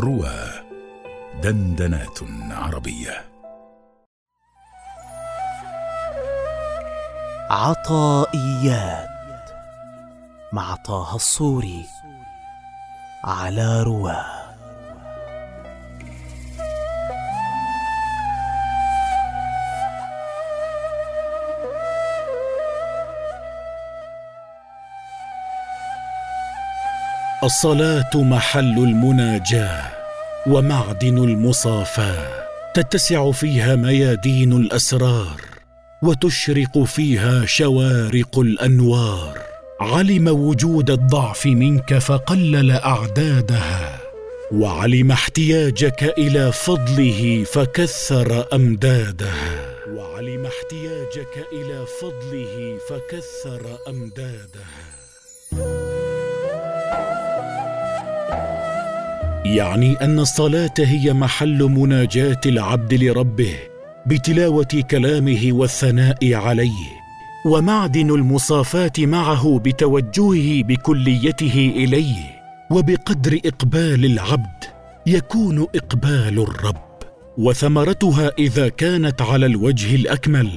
[0.00, 0.50] روى
[1.42, 2.18] دندنات
[2.50, 3.24] عربية.
[7.50, 9.08] عطائيات
[10.52, 11.86] مع طه الصوري
[13.24, 14.41] على رواه.
[27.44, 29.92] الصلاة محل المناجاة
[30.46, 35.40] ومعدن المصافاة تتسع فيها ميادين الأسرار
[36.02, 39.38] وتشرق فيها شوارق الأنوار.
[39.80, 43.98] علم وجود الضعف منك فقلل أعدادها
[44.52, 49.76] وعلم احتياجك إلى فضله فكثر أمدادها.
[49.88, 54.91] وعلم احتياجك إلى فضله فكثر أمدادها.
[59.52, 63.54] يعني أن الصلاة هي محل مناجاة العبد لربه
[64.06, 67.02] بتلاوة كلامه والثناء عليه
[67.46, 74.64] ومعدن المصافاة معه بتوجهه بكليته إليه وبقدر إقبال العبد
[75.06, 76.92] يكون إقبال الرب.
[77.38, 80.50] وثمرتها إذا كانت على الوجه الأكمل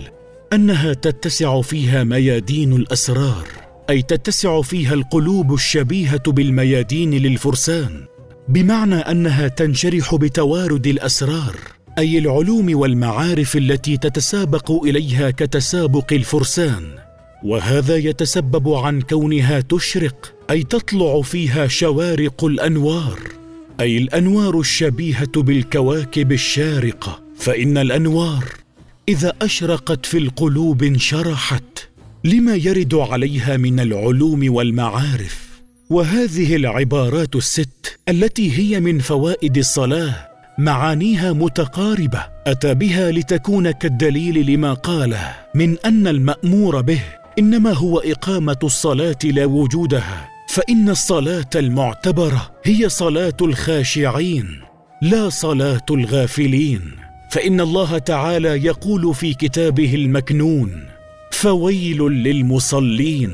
[0.54, 3.48] أنها تتسع فيها ميادين الأسرار
[3.90, 8.06] أي تتسع فيها القلوب الشبيهة بالميادين للفرسان.
[8.48, 11.56] بمعنى أنها تنشرح بتوارد الأسرار
[11.98, 16.84] أي العلوم والمعارف التي تتسابق إليها كتسابق الفرسان.
[17.44, 23.20] وهذا يتسبب عن كونها تشرق أي تطلع فيها شوارق الأنوار.
[23.80, 28.46] أي الأنوار الشبيهة بالكواكب الشارقة فإن الأنوار
[29.10, 31.90] إذا أشرقت في القلوب انشرحت.
[32.24, 35.45] لما يرد عليها من العلوم والمعارف؟
[35.90, 44.74] وهذه العبارات الست التي هي من فوائد الصلاة معانيها متقاربة أتى بها لتكون كالدليل لما
[44.74, 47.00] قاله من أن المأمور به
[47.40, 54.62] إنما هو إقامة الصلاة لا وجودها فإن الصلاة المعتبرة هي صلاة الخاشعين
[55.02, 56.82] لا صلاة الغافلين
[57.32, 60.84] فإن الله تعالى يقول في كتابه المكنون
[61.32, 63.32] فويل للمصلين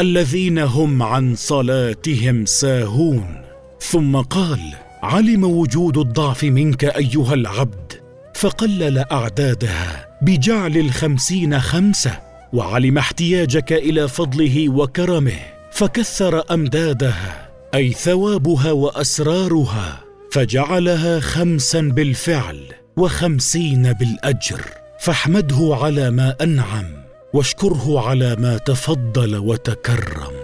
[0.00, 3.44] الذين هم عن صلاتهم ساهون.
[3.80, 4.60] ثم قال
[5.02, 7.92] علم وجود الضعف منك أيها العبد
[8.34, 12.18] فقلل أعدادها بجعل الخمسين خمسة
[12.52, 15.38] وعلم احتياجك إلى فضله وكرمه
[15.72, 20.00] فكثر أمدادها أي ثوابها وأسرارها
[20.32, 22.60] فجعلها خمسا بالفعل
[22.96, 24.60] وخمسين بالأجر
[25.00, 27.03] فاحمده على ما أنعم.
[27.34, 30.43] واشكره على ما تفضل وتكرم.